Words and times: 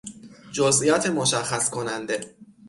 جزئیات 0.51 1.07
مشخص 1.07 1.69
کننده 1.69 2.35